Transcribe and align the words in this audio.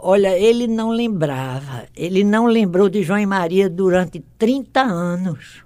Olha, 0.00 0.38
ele 0.38 0.66
não 0.66 0.90
lembrava. 0.90 1.86
Ele 1.96 2.22
não 2.22 2.46
lembrou 2.46 2.88
de 2.88 3.02
João 3.02 3.18
e 3.18 3.26
Maria 3.26 3.68
durante 3.68 4.22
30 4.38 4.80
anos. 4.80 5.64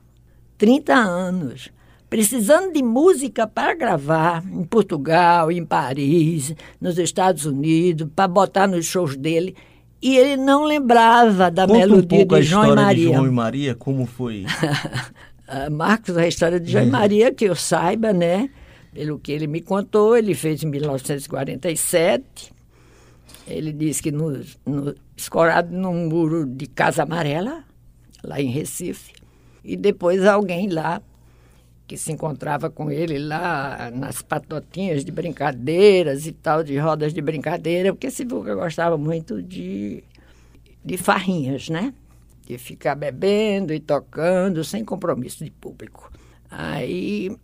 30 0.56 0.94
anos. 0.94 1.70
Precisando 2.08 2.73
de 2.73 2.83
música 2.83 3.47
para 3.47 3.75
gravar 3.75 4.42
em 4.47 4.65
Portugal, 4.65 5.50
em 5.50 5.65
Paris, 5.65 6.55
nos 6.81 6.99
Estados 6.99 7.45
Unidos, 7.47 8.09
para 8.14 8.29
botar 8.29 8.66
nos 8.66 8.87
shows 8.87 9.16
dele. 9.16 9.55
E 10.00 10.16
ele 10.16 10.37
não 10.37 10.64
lembrava 10.64 11.51
da 11.51 11.67
Conta 11.67 11.79
melodia 11.79 12.05
um 12.05 12.07
pouco 12.09 12.35
de 12.35 12.41
a 12.41 12.43
João 12.43 12.62
e 12.62 12.67
história 12.67 12.85
Maria. 12.85 13.07
de 13.07 13.12
João 13.14 13.27
e 13.27 13.30
Maria, 13.30 13.75
como 13.75 14.07
foi? 14.07 14.45
Ah, 15.55 15.69
Marcos, 15.69 16.17
a 16.17 16.27
história 16.27 16.59
de 16.59 16.73
João 16.73 16.85
e 16.85 16.91
Maria, 16.91 17.30
que 17.30 17.45
eu 17.45 17.55
saiba, 17.55 18.11
né? 18.11 18.49
Pelo 18.95 19.19
que 19.19 19.30
ele 19.30 19.46
me 19.46 19.61
contou, 19.61 20.17
ele 20.17 20.35
fez 20.35 20.62
em 20.62 20.67
1947. 20.67 22.55
Ele 23.46 23.73
disse 23.73 24.02
que 24.02 24.12
no, 24.12 24.30
no, 24.66 24.95
escorado 25.16 25.75
num 25.75 26.09
muro 26.09 26.47
de 26.47 26.66
Casa 26.66 27.02
Amarela, 27.02 27.64
lá 28.23 28.41
em 28.41 28.51
Recife. 28.51 29.12
E 29.64 29.77
depois 29.77 30.24
alguém 30.24 30.69
lá, 30.69 31.02
que 31.87 31.97
se 31.97 32.12
encontrava 32.12 32.70
com 32.70 32.91
ele 32.91 33.19
lá 33.19 33.91
nas 33.95 34.23
patotinhas 34.23 35.05
de 35.05 35.12
brincadeiras 35.12 36.27
e 36.27 36.33
tal, 36.33 36.62
de 36.62 36.77
rodas 36.78 37.12
de 37.12 37.20
brincadeira, 37.20 37.92
porque 37.92 38.11
Sivuca 38.11 38.55
gostava 38.55 38.97
muito 38.97 39.42
de, 39.42 40.02
de 40.84 40.97
farrinhas, 40.97 41.69
né? 41.69 41.92
de 42.47 42.59
ficar 42.59 42.95
bebendo 42.95 43.73
e 43.73 43.80
tocando 43.80 44.64
sem 44.64 44.84
compromisso 44.84 45.45
de 45.45 45.50
público. 45.50 46.11
Aí 46.50 47.34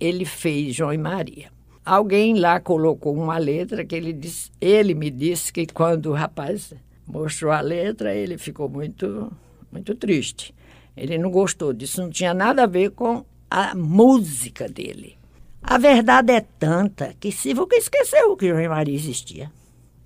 ele 0.00 0.24
fez 0.24 0.74
João 0.74 0.92
e 0.92 0.98
Maria. 0.98 1.50
Alguém 1.84 2.38
lá 2.38 2.60
colocou 2.60 3.14
uma 3.14 3.38
letra 3.38 3.84
que 3.84 3.96
ele 3.96 4.12
disse, 4.12 4.50
ele 4.60 4.94
me 4.94 5.10
disse 5.10 5.52
que 5.52 5.66
quando 5.66 6.06
o 6.06 6.14
rapaz 6.14 6.72
mostrou 7.06 7.50
a 7.50 7.60
letra, 7.60 8.14
ele 8.14 8.38
ficou 8.38 8.68
muito 8.68 9.32
muito 9.72 9.94
triste. 9.94 10.54
Ele 10.96 11.16
não 11.16 11.30
gostou 11.30 11.72
disso, 11.72 12.02
não 12.02 12.10
tinha 12.10 12.34
nada 12.34 12.64
a 12.64 12.66
ver 12.66 12.90
com 12.90 13.24
a 13.50 13.74
música 13.74 14.68
dele. 14.68 15.16
A 15.62 15.78
verdade 15.78 16.32
é 16.32 16.40
tanta 16.40 17.14
que 17.18 17.30
Sivuca 17.30 17.76
esqueceu 17.76 18.36
que 18.36 18.48
João 18.48 18.68
Maria 18.68 18.94
existia. 18.94 19.52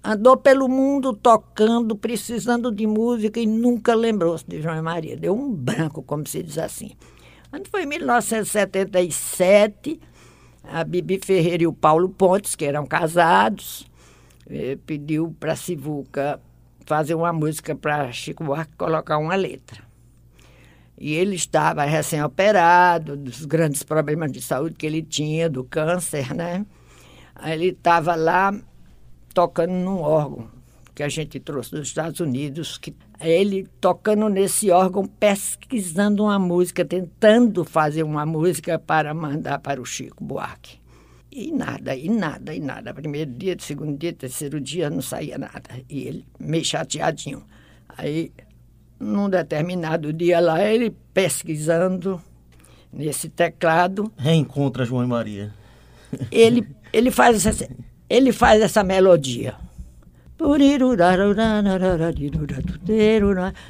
Andou 0.02 0.36
pelo 0.36 0.68
mundo 0.68 1.14
tocando, 1.14 1.96
precisando 1.96 2.70
de 2.70 2.86
música 2.86 3.40
e 3.40 3.46
nunca 3.46 3.94
lembrou-se 3.94 4.44
de 4.46 4.60
João 4.60 4.82
Maria. 4.82 5.16
Deu 5.16 5.34
um 5.34 5.50
branco, 5.50 6.02
como 6.02 6.26
se 6.26 6.42
diz 6.42 6.58
assim. 6.58 6.90
Quando 7.50 7.68
foi 7.68 7.84
em 7.84 7.86
1977, 7.86 9.98
a 10.68 10.84
Bibi 10.84 11.20
Ferreira 11.22 11.62
e 11.62 11.66
o 11.66 11.72
Paulo 11.72 12.08
Pontes, 12.08 12.54
que 12.54 12.64
eram 12.64 12.86
casados, 12.86 13.90
eh, 14.48 14.78
pediu 14.86 15.34
para 15.38 15.56
Sivuca 15.56 16.40
fazer 16.86 17.14
uma 17.14 17.32
música 17.32 17.74
para 17.74 18.12
Chico 18.12 18.44
Buarque 18.44 18.76
colocar 18.76 19.18
uma 19.18 19.34
letra. 19.34 19.82
E 20.96 21.14
ele 21.14 21.34
estava 21.34 21.84
recém-operado, 21.84 23.16
dos 23.16 23.44
grandes 23.44 23.82
problemas 23.82 24.30
de 24.30 24.40
saúde 24.40 24.76
que 24.76 24.86
ele 24.86 25.02
tinha, 25.02 25.48
do 25.48 25.64
câncer, 25.64 26.32
né? 26.34 26.64
Ele 27.44 27.70
estava 27.70 28.14
lá 28.14 28.54
tocando 29.34 29.72
num 29.72 29.98
órgão 30.00 30.53
que 30.94 31.02
a 31.02 31.08
gente 31.08 31.40
trouxe 31.40 31.72
dos 31.72 31.88
Estados 31.88 32.20
Unidos, 32.20 32.78
que 32.78 32.94
ele 33.20 33.66
tocando 33.80 34.28
nesse 34.28 34.70
órgão, 34.70 35.04
pesquisando 35.04 36.22
uma 36.24 36.38
música, 36.38 36.84
tentando 36.84 37.64
fazer 37.64 38.04
uma 38.04 38.24
música 38.24 38.78
para 38.78 39.12
mandar 39.12 39.58
para 39.58 39.80
o 39.80 39.84
Chico 39.84 40.22
Buarque. 40.22 40.78
E 41.32 41.50
nada, 41.50 41.96
e 41.96 42.08
nada, 42.08 42.54
e 42.54 42.60
nada. 42.60 42.94
Primeiro 42.94 43.32
dia, 43.32 43.56
segundo 43.58 43.98
dia, 43.98 44.12
terceiro 44.12 44.60
dia, 44.60 44.88
não 44.88 45.02
saía 45.02 45.36
nada. 45.36 45.68
E 45.90 46.04
ele 46.06 46.24
meio 46.38 46.64
chateadinho. 46.64 47.42
Aí, 47.88 48.30
num 49.00 49.28
determinado 49.28 50.12
dia 50.12 50.38
lá, 50.38 50.64
ele 50.64 50.94
pesquisando 51.12 52.22
nesse 52.92 53.28
teclado, 53.28 54.12
Reencontra 54.16 54.84
João 54.84 55.02
e 55.02 55.08
Maria. 55.08 55.52
ele, 56.30 56.68
ele, 56.92 57.10
faz 57.10 57.44
essa, 57.44 57.68
ele 58.08 58.30
faz 58.30 58.62
essa 58.62 58.84
melodia. 58.84 59.56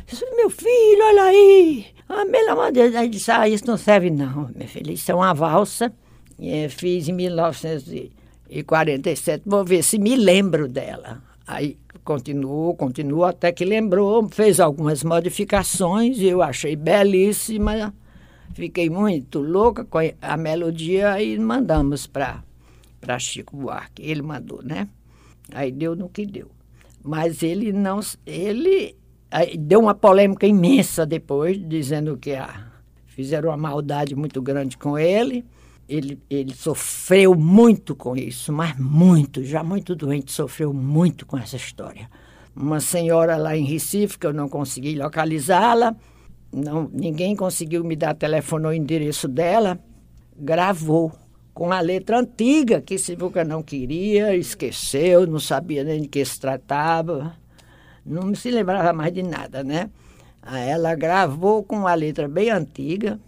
Disse, 0.07 0.25
Meu 0.35 0.49
filho, 0.49 1.05
olha 1.05 1.25
aí. 1.25 1.95
A 2.09 2.25
melodia. 2.25 2.99
Aí 2.99 3.09
disse, 3.09 3.31
ah, 3.31 3.47
isso 3.49 3.67
não 3.67 3.77
serve 3.77 4.11
não, 4.11 4.51
meu 4.55 4.67
filho. 4.69 4.93
Isso 4.93 5.13
é 5.13 5.15
uma 5.15 5.35
valsa. 5.35 5.93
É, 6.41 6.69
fiz 6.69 7.09
em 7.09 7.13
1947. 7.13 9.43
Vou 9.47 9.65
ver 9.65 9.83
se 9.83 9.99
me 9.99 10.17
lembro 10.17 10.69
dela. 10.69 11.23
Aí 11.47 11.79
continuou, 12.03 12.75
continuou, 12.75 13.25
até 13.25 13.53
que 13.53 13.65
lembrou, 13.65 14.29
fez 14.31 14.61
algumas 14.61 15.05
modificações 15.05 16.21
eu 16.21 16.43
achei 16.43 16.77
belíssima. 16.77 17.95
Fiquei 18.55 18.89
muito 18.89 19.41
louca 19.41 19.85
com 19.85 19.99
a 20.21 20.37
melodia 20.37 21.21
e 21.23 21.39
mandamos 21.39 22.07
para 22.07 22.43
Chico 23.19 23.57
Buarque. 23.57 24.03
Ele 24.03 24.23
mandou, 24.23 24.63
né? 24.63 24.89
Aí 25.53 25.71
deu 25.71 25.95
no 25.95 26.09
que 26.09 26.25
deu. 26.25 26.51
Mas 27.03 27.43
ele 27.43 27.73
não. 27.73 28.01
Ele 28.25 28.97
deu 29.59 29.81
uma 29.81 29.95
polêmica 29.95 30.47
imensa 30.47 31.05
depois, 31.05 31.59
dizendo 31.69 32.17
que 32.17 32.33
ah, 32.33 32.73
fizeram 33.07 33.51
uma 33.51 33.57
maldade 33.57 34.15
muito 34.15 34.41
grande 34.41 34.77
com 34.79 34.99
ele. 34.99 35.45
Ele, 35.87 36.19
ele 36.31 36.55
sofreu 36.55 37.35
muito 37.35 37.95
com 37.95 38.17
isso, 38.17 38.51
mas 38.51 38.75
muito, 38.79 39.45
já 39.45 39.63
muito 39.63 39.95
doente, 39.95 40.33
sofreu 40.33 40.73
muito 40.73 41.27
com 41.27 41.37
essa 41.37 41.57
história. 41.57 42.09
Uma 42.57 42.81
senhora 42.81 43.37
lá 43.37 43.55
em 43.55 43.65
Recife, 43.65 44.19
que 44.19 44.27
eu 44.27 44.33
não 44.33 44.49
consegui 44.49 44.97
localizá-la, 44.97 45.95
não, 46.51 46.89
ninguém 46.91 47.37
conseguiu 47.37 47.85
me 47.85 47.97
dar 47.97 48.15
telefone 48.15 48.67
ou 48.67 48.73
endereço 48.73 49.29
dela, 49.29 49.79
gravou 50.39 51.13
com 51.55 51.73
a 51.73 51.81
letra 51.81 52.19
antiga 52.19 52.81
que 52.81 52.99
Sivuca 52.99 53.45
não 53.45 53.63
queria, 53.63 54.37
esqueceu, 54.37 55.25
não 55.25 55.39
sabia 55.39 55.85
nem 55.85 56.03
de 56.03 56.09
que 56.09 56.23
se 56.25 56.39
tratava, 56.41 57.37
não 58.05 58.35
se 58.35 58.51
lembrava 58.51 58.93
mais 58.93 59.15
de 59.15 59.23
nada, 59.23 59.63
né? 59.63 59.89
Aí 60.43 60.69
ela 60.69 60.95
gravou 60.97 61.63
com 61.63 61.87
a 61.87 61.95
letra 61.95 62.27
bem 62.27 62.51
antiga, 62.51 63.21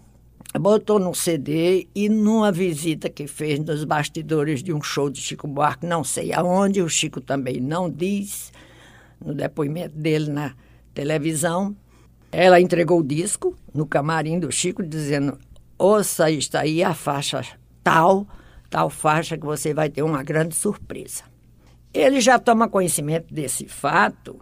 botou 0.58 0.98
no 0.98 1.14
CD 1.14 1.86
e 1.94 2.08
numa 2.08 2.50
visita 2.50 3.08
que 3.08 3.28
fez 3.28 3.60
nos 3.60 3.84
bastidores 3.84 4.60
de 4.60 4.72
um 4.72 4.82
show 4.82 5.08
de 5.08 5.20
Chico 5.20 5.46
Buarque, 5.46 5.86
não 5.86 6.02
sei 6.02 6.32
aonde, 6.32 6.82
o 6.82 6.88
Chico 6.88 7.20
também 7.20 7.60
não 7.60 7.88
diz, 7.88 8.52
no 9.24 9.34
depoimento 9.34 9.96
dele 9.96 10.30
na 10.30 10.52
televisão, 10.92 11.76
ela 12.32 12.60
entregou 12.60 13.00
o 13.00 13.04
disco 13.04 13.56
no 13.72 13.86
camarim 13.86 14.40
do 14.40 14.50
Chico, 14.50 14.82
dizendo: 14.82 15.38
Ouça, 15.78 16.30
está 16.30 16.62
aí 16.62 16.82
a 16.82 16.92
faixa 16.92 17.46
tal, 17.86 18.26
tal 18.68 18.90
faixa 18.90 19.38
que 19.38 19.46
você 19.46 19.72
vai 19.72 19.88
ter 19.88 20.02
uma 20.02 20.24
grande 20.24 20.56
surpresa. 20.56 21.22
Ele 21.94 22.20
já 22.20 22.36
toma 22.36 22.68
conhecimento 22.68 23.32
desse 23.32 23.68
fato 23.68 24.40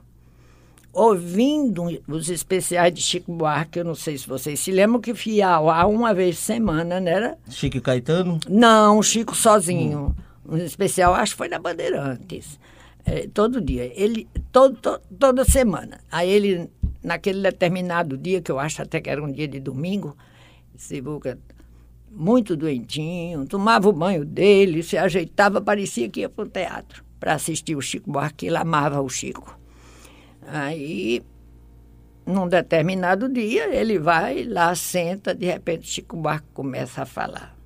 ouvindo 0.91 1.83
os 2.09 2.31
especiais 2.31 2.95
de 2.95 3.03
Chico 3.03 3.31
Buarque, 3.33 3.81
eu 3.81 3.85
não 3.85 3.95
sei 3.95 4.17
se 4.17 4.27
vocês 4.27 4.61
se 4.61 4.71
lembram 4.71 4.99
que 5.01 5.13
fia 5.15 5.49
ao 5.49 5.91
uma 5.91 6.15
vez 6.15 6.37
por 6.37 6.43
semana, 6.43 7.01
não 7.01 7.11
era? 7.13 7.39
Chico 7.51 7.77
e 7.77 7.81
Caetano? 7.83 8.39
Não, 8.49 9.03
Chico 9.03 9.37
sozinho. 9.37 10.15
Um 10.49 10.57
especial, 10.57 11.13
acho 11.15 11.33
que 11.33 11.39
foi 11.39 11.49
na 11.49 11.59
Bandeirantes. 11.59 12.59
É, 13.05 13.27
todo 13.33 13.61
dia. 13.61 13.93
Ele, 13.95 14.27
todo, 14.53 14.77
to- 14.77 15.01
toda 15.19 15.45
semana. 15.45 15.99
Aí 16.11 16.31
ele, 16.31 16.71
naquele 17.03 17.43
determinado 17.43 18.17
dia, 18.17 18.41
que 18.41 18.51
eu 18.53 18.59
acho 18.59 18.81
até 18.81 19.01
que 19.01 19.11
era 19.11 19.23
um 19.23 19.31
dia 19.33 19.49
de 19.49 19.59
domingo, 19.61 20.17
Sivuca, 20.77 21.39
muito 22.15 22.57
doentinho, 22.57 23.47
tomava 23.47 23.89
o 23.89 23.93
banho 23.93 24.25
dele, 24.25 24.83
se 24.83 24.97
ajeitava, 24.97 25.61
parecia 25.61 26.09
que 26.09 26.21
ia 26.21 26.29
para 26.29 26.45
o 26.45 26.49
teatro 26.49 27.05
para 27.25 27.37
assistir 27.37 27.75
o 27.75 27.81
Chico 27.81 28.11
Buarque, 28.11 28.49
ele 28.49 28.59
amava 28.59 29.01
o 29.01 29.09
Chico. 29.09 29.59
Aí, 30.47 31.23
num 32.27 32.47
determinado 32.47 33.31
dia, 33.31 33.75
ele 33.75 33.99
vai 33.99 34.45
lá, 34.45 34.75
senta, 34.75 35.35
de 35.35 35.47
repente 35.47 35.87
Chico 35.87 36.19
Buarque 36.19 36.49
começa 36.53 37.01
a 37.01 37.07
falar. 37.07 37.57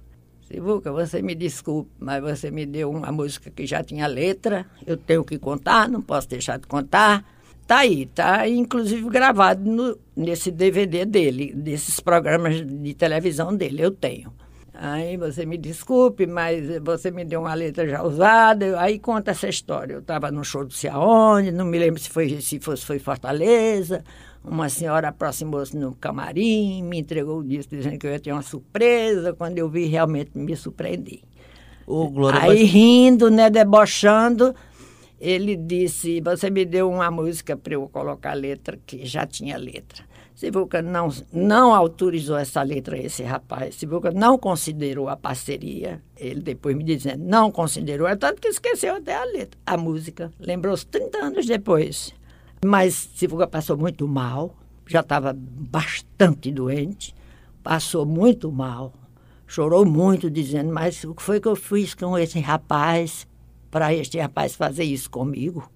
Sivuca, 0.43 0.93
você 0.93 1.21
me 1.21 1.35
desculpe, 1.35 1.91
mas 1.99 2.23
você 2.23 2.53
me 2.53 2.65
deu 2.65 2.89
uma 2.89 3.11
música 3.11 3.51
que 3.51 3.67
já 3.67 3.83
tinha 3.83 4.07
letra, 4.07 4.65
eu 4.87 4.97
tenho 4.97 5.25
que 5.25 5.41
contar, 5.41 5.89
não 5.89 6.01
posso 6.01 6.29
deixar 6.29 6.57
de 6.61 6.69
contar. 6.69 7.25
Tá 7.69 7.81
aí, 7.81 8.07
tá 8.07 8.49
inclusive 8.49 9.07
gravado 9.11 9.71
no- 9.71 9.99
nesse 10.17 10.51
DVD 10.51 11.05
dele, 11.05 11.53
desses 11.55 12.01
programas 12.01 12.67
de 12.67 12.95
televisão 12.95 13.55
dele, 13.55 13.83
eu 13.83 13.91
tenho. 13.91 14.33
Aí 14.73 15.19
você 15.19 15.45
me 15.45 15.59
desculpe, 15.59 16.27
mas 16.27 16.65
você 16.83 17.11
me 17.11 17.25
deu 17.27 17.41
uma 17.41 17.53
letra 17.53 17.87
já 17.87 18.03
usada. 18.03 18.81
Aí 18.81 18.99
conta 18.99 19.33
essa 19.33 19.49
história. 19.49 19.93
Eu 19.93 19.99
estava 19.99 20.31
no 20.31 20.43
show 20.43 20.65
do 20.65 20.73
sei 20.73 20.89
aonde, 20.89 21.51
não 21.53 21.67
me 21.67 21.79
lembro 21.79 22.01
se 22.01 22.09
foi 22.09 22.41
se 22.41 22.59
fosse 22.59 22.87
foi 22.87 22.99
Fortaleza. 22.99 24.03
Uma 24.43 24.71
senhora 24.71 25.09
aproximou-se 25.09 25.77
no 25.77 25.95
camarim, 25.97 26.83
me 26.85 26.99
entregou 27.01 27.41
o 27.41 27.45
disco 27.45 27.77
dizendo 27.77 27.99
que 27.99 28.07
eu 28.07 28.13
ia 28.13 28.21
ter 28.21 28.33
uma 28.33 28.41
surpresa. 28.41 29.35
Quando 29.35 29.59
eu 29.59 29.69
vi, 29.69 29.85
realmente 29.85 30.31
me 30.35 30.57
surpreendi. 30.57 31.23
Ô, 31.87 32.09
Glória, 32.09 32.41
Aí 32.41 32.61
mas- 32.61 32.71
rindo, 32.71 33.29
né, 33.31 33.51
debochando. 33.51 34.55
Ele 35.21 35.57
disse: 35.57 36.21
Você 36.21 36.51
me 36.51 36.65
deu 36.65 36.91
uma 36.91 37.11
música 37.11 37.57
para 37.57 37.75
eu 37.75 37.89
colocar 37.89 38.35
letra, 38.35 38.79
que 38.87 39.05
já 39.05 39.27
tinha 39.27 39.57
letra. 39.57 40.05
Sivuca 40.35 40.81
não, 40.81 41.09
não 41.33 41.75
autorizou 41.75 42.37
essa 42.37 42.63
letra 42.63 42.95
a 42.95 43.01
esse 43.01 43.25
rapaz. 43.25 43.75
Sivuca 43.75 44.13
não 44.13 44.39
considerou 44.39 45.09
a 45.09 45.17
parceria. 45.17 46.01
Ele 46.17 46.41
depois 46.41 46.77
me 46.77 46.85
dizendo, 46.85 47.25
não 47.25 47.51
considerou. 47.51 48.07
É 48.07 48.15
tanto 48.15 48.41
que 48.41 48.47
esqueceu 48.47 48.95
até 48.95 49.17
a 49.17 49.25
letra, 49.25 49.59
a 49.67 49.77
música. 49.77 50.31
Lembrou-se 50.39 50.87
30 50.87 51.19
anos 51.19 51.45
depois. 51.45 52.15
Mas 52.65 53.11
Sivuca 53.17 53.49
passou 53.49 53.77
muito 53.77 54.07
mal, 54.07 54.55
já 54.87 55.01
estava 55.01 55.35
bastante 55.37 56.53
doente, 56.53 57.15
passou 57.61 58.07
muito 58.07 58.51
mal, 58.53 58.93
chorou 59.45 59.85
muito, 59.85 60.31
dizendo, 60.31 60.73
mas 60.73 61.03
o 61.03 61.15
que 61.15 61.23
foi 61.23 61.41
que 61.41 61.49
eu 61.49 61.57
fiz 61.57 61.95
com 61.95 62.17
esse 62.17 62.39
rapaz 62.39 63.27
para 63.71 63.95
este 63.95 64.19
rapaz 64.19 64.55
fazer 64.55 64.85
isso 64.85 65.11
comigo? 65.11 65.71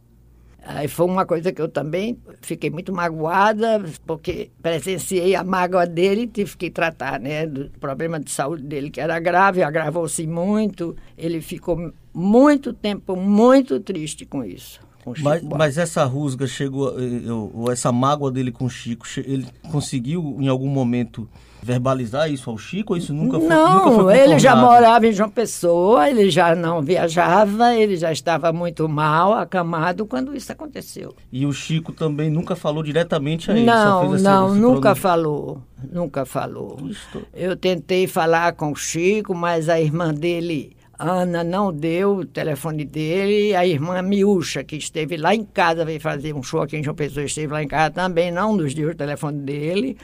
Aí 0.65 0.87
foi 0.87 1.07
uma 1.07 1.27
coisa 1.27 1.53
que 1.53 1.61
eu 1.61 1.69
também 1.69 2.17
fiquei 2.41 2.71
muito 2.71 2.93
magoada, 2.93 3.83
porque 4.07 4.51
presenciei 4.63 5.35
a 5.35 5.43
mágoa 5.43 5.87
dele 5.87 6.23
e 6.23 6.27
tive 6.29 6.57
que 6.57 6.71
tratar, 6.71 7.19
né, 7.19 7.47
do 7.47 7.69
problema 7.81 8.21
de 8.21 8.31
saúde 8.31 8.63
dele, 8.63 8.89
que 8.89 9.01
era 9.01 9.19
grave, 9.19 9.63
agravou-se 9.63 10.25
muito. 10.25 10.97
Ele 11.19 11.41
ficou 11.41 11.93
muito 12.15 12.73
tempo 12.73 13.17
muito 13.17 13.81
triste 13.81 14.25
com 14.25 14.45
isso. 14.45 14.81
Com 15.05 15.15
mas, 15.19 15.43
mas, 15.43 15.79
essa 15.79 16.05
rusga 16.05 16.47
chegou, 16.47 16.97
eh, 16.97 17.33
ou 17.33 17.73
essa 17.73 17.91
mágoa 17.91 18.31
dele 18.31 18.53
com 18.53 18.67
o 18.67 18.71
Chico, 18.71 19.05
ele 19.17 19.49
conseguiu 19.69 20.37
em 20.39 20.47
algum 20.47 20.69
momento 20.69 21.29
verbalizar 21.63 22.31
isso 22.31 22.51
ao 22.51 22.59
Chico 22.59 22.93
ou 22.93 22.97
isso 22.97 23.15
nunca 23.15 23.39
foi 23.39 23.49
Não, 23.49 23.75
nunca 23.75 24.03
foi 24.03 24.19
ele 24.19 24.39
já 24.39 24.57
morava 24.57 25.07
em 25.07 25.13
João 25.13 25.31
Pessoa, 25.31 26.11
ele 26.11 26.29
já 26.29 26.57
não 26.57 26.83
viajava, 26.83 27.75
ele 27.75 27.97
já 27.97 28.11
estava 28.13 28.53
muito 28.53 28.89
mal, 28.89 29.33
acamado 29.33 30.05
quando 30.05 30.35
isso 30.35 30.51
aconteceu. 30.51 31.15
E 31.31 31.47
o 31.47 31.53
Chico 31.53 31.93
também 31.93 32.29
nunca 32.29 32.57
falou 32.57 32.83
diretamente 32.83 33.51
a 33.51 33.55
ele? 33.55 33.65
Não, 33.65 34.19
não, 34.19 34.55
nunca 34.55 34.95
falou, 34.97 35.63
nunca 35.91 36.27
falou. 36.27 36.79
Estou... 36.91 37.23
Eu 37.33 37.57
tentei 37.57 38.09
falar 38.09 38.53
com 38.55 38.73
o 38.73 38.77
Chico, 38.77 39.35
mas 39.35 39.69
a 39.69 39.81
irmã 39.81 40.13
dele... 40.13 40.77
Ana 40.99 41.43
não 41.43 41.73
deu 41.73 42.19
o 42.19 42.25
telefone 42.25 42.85
dele, 42.85 43.57
a 43.57 43.67
irmã 43.67 44.01
Miúcha, 44.03 44.63
que 44.63 44.77
esteve 44.77 45.17
lá 45.17 45.35
em 45.35 45.43
casa, 45.43 45.85
veio 45.85 46.01
fazer 46.01 46.33
um 46.33 46.45
show 46.45 46.63
aqui 46.63 46.77
em 46.77 46.83
João 46.85 46.95
Pessoa, 46.95 47.27
esteve 47.27 47.53
lá 47.53 47.61
em 47.61 47.67
casa 47.67 47.91
também, 47.91 48.31
não 48.31 48.57
nos 48.57 48.73
deu 48.73 48.91
o 48.91 48.95
telefone 48.95 49.41
dele. 49.41 49.99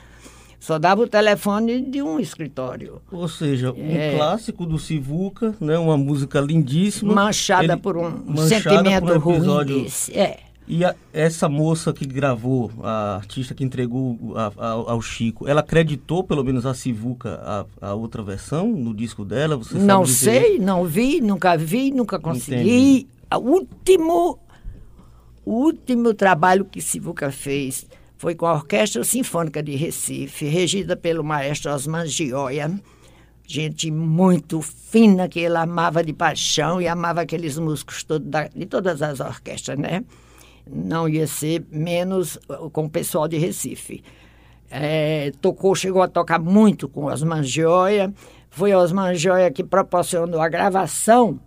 Só 0.59 0.77
dava 0.77 1.01
o 1.03 1.07
telefone 1.07 1.81
de 1.81 2.01
um 2.01 2.19
escritório. 2.19 3.01
Ou 3.11 3.27
seja, 3.29 3.71
um 3.71 3.95
é, 3.95 4.15
clássico 4.15 4.65
do 4.65 4.77
Sivuca, 4.77 5.55
né? 5.59 5.77
uma 5.77 5.97
música 5.97 6.41
lindíssima. 6.41 7.13
Manchada 7.13 7.73
ele, 7.73 7.77
por 7.77 7.95
um 7.95 8.35
sentimento 8.37 9.05
por 9.05 9.27
um 9.27 9.33
episódio, 9.35 9.75
ruim 9.75 9.83
desse. 9.85 10.17
É. 10.17 10.39
E 10.67 10.85
a, 10.85 10.93
essa 11.11 11.49
moça 11.49 11.91
que 11.93 12.05
gravou, 12.05 12.69
a 12.83 13.15
artista 13.15 13.55
que 13.55 13.63
entregou 13.63 14.19
a, 14.35 14.51
a, 14.55 14.69
ao 14.69 15.01
Chico, 15.01 15.47
ela 15.47 15.61
acreditou 15.61 16.23
pelo 16.23 16.43
menos 16.43 16.65
a 16.65 16.75
Sivuca, 16.75 17.65
a, 17.81 17.93
outra 17.95 18.21
versão 18.21 18.67
no 18.67 18.93
disco 18.93 19.25
dela? 19.25 19.57
Você 19.57 19.79
não 19.79 20.05
sei, 20.05 20.59
não 20.59 20.85
vi, 20.85 21.21
nunca 21.21 21.57
vi, 21.57 21.89
nunca 21.89 22.19
consegui. 22.19 23.07
O 23.33 23.37
último, 23.37 24.37
o 25.43 25.53
último 25.53 26.13
trabalho 26.13 26.65
que 26.65 26.81
Sivuca 26.81 27.31
fez 27.31 27.87
foi 28.19 28.35
com 28.35 28.45
a 28.45 28.53
Orquestra 28.53 29.01
Sinfônica 29.01 29.63
de 29.63 29.77
Recife, 29.77 30.45
regida 30.45 30.97
pelo 30.97 31.23
maestro 31.23 31.71
Osman 31.71 32.05
Gioia, 32.05 32.69
gente 33.47 33.89
muito 33.89 34.61
fina 34.61 35.29
que 35.29 35.39
ele 35.39 35.55
amava 35.55 36.03
de 36.03 36.11
paixão 36.11 36.81
e 36.81 36.87
amava 36.87 37.21
aqueles 37.21 37.57
músicos 37.57 38.03
todo 38.03 38.25
da, 38.25 38.49
de 38.49 38.65
todas 38.65 39.01
as 39.01 39.21
orquestras, 39.21 39.79
né? 39.79 40.03
Não 40.69 41.07
ia 41.07 41.25
ser 41.25 41.65
menos 41.71 42.37
com 42.73 42.83
o 42.83 42.89
pessoal 42.89 43.25
de 43.25 43.37
Recife. 43.37 44.03
É, 44.69 45.31
tocou, 45.39 45.73
chegou 45.73 46.01
a 46.01 46.07
tocar 46.09 46.39
muito 46.39 46.89
com 46.89 47.05
Osman 47.05 47.41
Gioia. 47.41 48.13
Foi 48.49 48.73
Osman 48.73 49.15
Gioia 49.15 49.49
que 49.49 49.63
proporcionou 49.63 50.41
a 50.41 50.49
gravação 50.49 51.39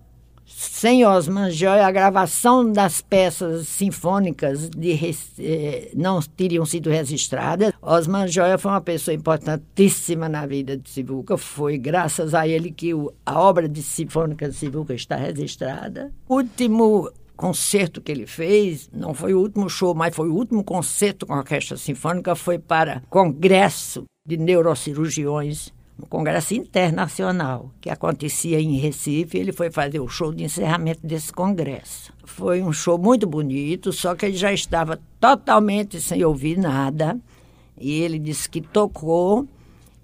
sem 0.56 1.04
Osman 1.04 1.50
Joy, 1.50 1.81
a 1.81 1.90
gravação 1.90 2.70
das 2.70 3.00
peças 3.00 3.69
sinfônicas 3.69 4.69
de, 4.69 4.93
eh, 5.38 5.90
não 5.94 6.20
teriam 6.20 6.64
sido 6.64 6.90
registradas. 6.90 7.72
Osman 7.81 8.28
Joia 8.28 8.58
foi 8.58 8.70
uma 8.70 8.81
pessoa 8.81 9.14
importantíssima 9.14 10.28
na 10.28 10.46
vida 10.46 10.76
de 10.76 10.88
Sivuca. 10.88 11.37
Foi 11.37 11.78
graças 11.78 12.34
a 12.34 12.46
ele 12.46 12.70
que 12.70 12.94
o, 12.94 13.12
a 13.25 13.40
obra 13.40 13.69
de 13.69 13.82
sinfônica 13.82 14.49
de 14.49 14.54
Sivuca 14.54 14.94
está 14.94 15.16
registrada. 15.16 16.12
O 16.28 16.37
último 16.37 17.10
concerto 17.37 18.00
que 18.00 18.12
ele 18.12 18.26
fez, 18.26 18.88
não 18.93 19.14
foi 19.14 19.34
o 19.34 19.40
último 19.40 19.69
show, 19.69 19.94
mas 19.94 20.14
foi 20.14 20.28
o 20.28 20.34
último 20.34 20.62
concerto 20.62 21.26
com 21.26 21.34
a 21.34 21.38
Orquestra 21.38 21.76
Sinfônica, 21.76 22.34
foi 22.37 22.58
para 22.58 23.02
Congresso 23.10 24.05
de 24.26 24.37
Neurocirurgiões 24.37 25.72
um 26.02 26.06
congresso 26.06 26.54
internacional 26.54 27.70
que 27.81 27.88
acontecia 27.88 28.60
em 28.60 28.76
Recife. 28.76 29.38
Ele 29.38 29.52
foi 29.52 29.70
fazer 29.70 30.00
o 30.00 30.08
show 30.08 30.32
de 30.34 30.44
encerramento 30.44 31.06
desse 31.06 31.32
congresso. 31.32 32.12
Foi 32.25 32.62
um 32.62 32.72
show 32.72 32.99
muito 32.99 33.26
bonito, 33.26 33.93
só 33.93 34.14
que 34.14 34.26
ele 34.26 34.37
já 34.37 34.52
estava 34.52 34.99
totalmente 35.20 36.00
sem 36.00 36.25
ouvir 36.25 36.58
nada. 36.58 37.19
E 37.78 38.00
ele 38.00 38.19
disse 38.19 38.49
que 38.49 38.60
tocou 38.60 39.46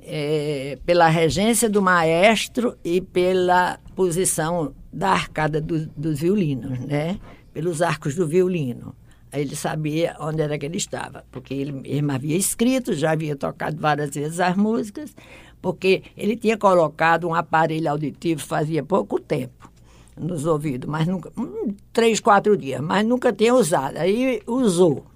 é, 0.01 0.79
pela 0.87 1.09
regência 1.09 1.69
do 1.69 1.83
maestro 1.83 2.77
e 2.85 3.01
pela 3.01 3.79
posição 3.95 4.73
da 4.93 5.11
arcada 5.11 5.61
do, 5.61 5.87
dos 5.89 6.21
violinos, 6.21 6.79
né? 6.81 7.19
pelos 7.53 7.83
arcos 7.83 8.15
do 8.15 8.27
violino. 8.27 8.95
Aí 9.31 9.43
ele 9.43 9.57
sabia 9.57 10.17
onde 10.21 10.41
era 10.41 10.59
que 10.59 10.65
ele 10.65 10.79
estava, 10.79 11.25
porque 11.31 11.53
ele, 11.53 11.83
ele 11.85 12.11
havia 12.11 12.37
escrito, 12.37 12.95
já 12.95 13.11
havia 13.11 13.37
tocado 13.37 13.77
várias 13.79 14.11
vezes 14.15 14.41
as 14.41 14.57
músicas, 14.57 15.15
porque 15.61 16.03
ele 16.17 16.37
tinha 16.37 16.57
colocado 16.57 17.27
um 17.27 17.35
aparelho 17.35 17.91
auditivo 17.91 18.41
fazia 18.41 18.83
pouco 18.83 19.21
tempo 19.21 19.71
nos 20.17 20.47
ouvidos, 20.47 20.89
mas 20.89 21.07
nunca, 21.07 21.33
um, 21.37 21.75
três, 21.93 22.21
quatro 22.21 22.57
dias, 22.57 22.81
mas 22.81 23.07
nunca 23.07 23.33
tinha 23.33 23.55
usado. 23.55 23.97
Aí 23.97 24.43
usou. 24.47 25.07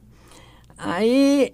Aí 0.79 1.53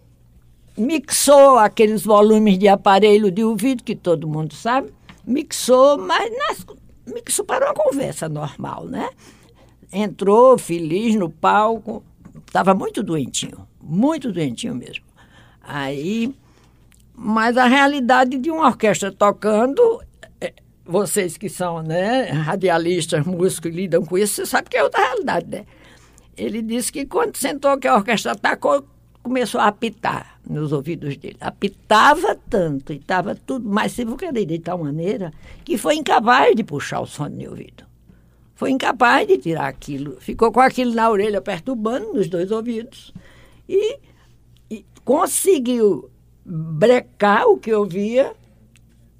mixou 0.76 1.58
aqueles 1.58 2.02
volumes 2.04 2.58
de 2.58 2.68
aparelho 2.68 3.30
de 3.30 3.42
ouvido 3.42 3.82
que 3.82 3.96
todo 3.96 4.28
mundo 4.28 4.54
sabe, 4.54 4.92
mixou, 5.26 5.98
mas 5.98 6.30
nas, 6.36 6.66
mixou 7.06 7.44
para 7.44 7.66
uma 7.66 7.74
conversa 7.74 8.28
normal, 8.28 8.84
né? 8.86 9.10
Entrou 9.92 10.58
feliz 10.58 11.14
no 11.16 11.30
palco, 11.30 12.02
estava 12.46 12.74
muito 12.74 13.02
doentinho, 13.02 13.66
muito 13.82 14.30
doentinho 14.30 14.74
mesmo. 14.74 15.04
Aí 15.62 16.34
mas 17.20 17.56
a 17.56 17.66
realidade 17.66 18.38
de 18.38 18.48
uma 18.48 18.68
orquestra 18.68 19.10
tocando, 19.10 20.00
é, 20.40 20.52
vocês 20.86 21.36
que 21.36 21.48
são 21.48 21.82
né, 21.82 22.30
radialistas, 22.30 23.26
músicos 23.26 23.74
lidam 23.74 24.04
com 24.04 24.16
isso, 24.16 24.36
você 24.36 24.46
sabe 24.46 24.70
que 24.70 24.76
é 24.76 24.84
outra 24.84 25.00
realidade, 25.00 25.46
né? 25.50 25.64
Ele 26.36 26.62
disse 26.62 26.92
que 26.92 27.04
quando 27.04 27.36
sentou 27.36 27.76
que 27.76 27.88
a 27.88 27.96
orquestra 27.96 28.36
tocou, 28.36 28.86
começou 29.20 29.60
a 29.60 29.66
apitar 29.66 30.38
nos 30.48 30.70
ouvidos 30.70 31.16
dele. 31.16 31.36
Apitava 31.40 32.36
tanto 32.48 32.92
e 32.92 32.96
estava 32.96 33.34
tudo 33.34 33.68
mais 33.68 33.90
sivucaria 33.90 34.46
de 34.46 34.60
tal 34.60 34.78
maneira 34.78 35.32
que 35.64 35.76
foi 35.76 35.96
incapaz 35.96 36.54
de 36.54 36.62
puxar 36.62 37.00
o 37.00 37.06
som 37.06 37.28
no 37.28 37.50
ouvido. 37.50 37.84
Foi 38.54 38.70
incapaz 38.70 39.26
de 39.26 39.38
tirar 39.38 39.66
aquilo. 39.66 40.20
Ficou 40.20 40.52
com 40.52 40.60
aquilo 40.60 40.94
na 40.94 41.10
orelha 41.10 41.40
perturbando 41.40 42.14
nos 42.14 42.28
dois 42.28 42.52
ouvidos. 42.52 43.12
E, 43.68 43.98
e 44.70 44.84
conseguiu 45.04 46.08
brecar 46.48 47.46
o 47.46 47.58
que 47.58 47.70
eu 47.70 47.84
via 47.84 48.32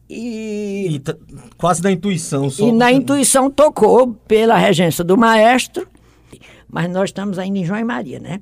e, 0.09 0.97
e 0.97 1.03
quase 1.59 1.83
na 1.83 1.93
intuição. 1.93 2.49
Só. 2.49 2.67
E 2.67 2.73
na 2.73 2.91
intuição 2.91 3.51
tocou 3.51 4.15
pela 4.27 4.57
regência 4.57 5.05
do 5.05 5.19
maestro, 5.19 5.87
mas 6.67 6.91
nós 6.91 7.11
estamos 7.11 7.39
ainda 7.39 7.59
em 7.59 7.65
João 7.65 7.81
e 7.81 7.85
Maria, 7.85 8.19
né? 8.19 8.41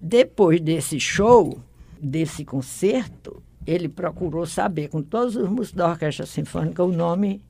Depois 0.00 0.60
desse 0.60 1.00
show, 1.00 1.58
desse 2.00 2.44
concerto, 2.44 3.42
ele 3.66 3.88
procurou 3.88 4.46
saber 4.46 4.88
com 4.88 5.02
todos 5.02 5.34
os 5.34 5.48
músicos 5.48 5.72
da 5.72 5.88
Orquestra 5.88 6.24
Sinfônica 6.24 6.82
o 6.82 6.92
nome, 6.92 7.42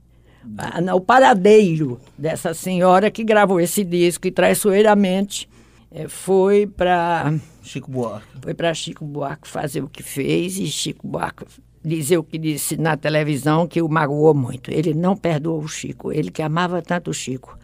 o 0.95 1.01
paradeiro 1.01 2.01
dessa 2.17 2.55
senhora 2.55 3.11
que 3.11 3.23
gravou 3.23 3.61
esse 3.61 3.85
disco 3.85 4.27
e 4.27 4.31
traiçoeiramente 4.31 5.49
é, 5.91 6.09
foi 6.09 6.67
para 6.67 7.35
Chico 7.63 7.91
Buarque. 7.91 8.29
Foi 8.43 8.55
para 8.55 8.73
Chico 8.75 9.05
Buarque 9.05 9.49
fazer 9.49 9.83
o 9.83 9.89
que 9.89 10.03
fez 10.03 10.57
e 10.59 10.67
Chico 10.67 11.07
Buarque 11.07 11.45
dizer 11.83 12.19
o 12.19 12.25
que 12.25 12.39
disse 12.39 12.77
na 12.77 12.97
televisão 12.97 13.67
que 13.67 13.81
o 13.83 13.89
magoou 13.89 14.35
muito. 14.35 14.71
Ele 14.71 14.95
não 14.95 15.17
perdoou 15.17 15.63
o 15.63 15.69
Chico, 15.69 16.13
ele 16.13 16.31
que 16.31 16.43
amava 16.43 16.83
tanto 16.83 17.11
o 17.11 17.15
Chico, 17.15 17.59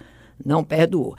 não 0.44 0.64
perdoou. 0.64 1.14